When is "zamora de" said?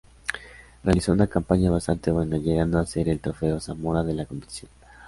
3.59-4.15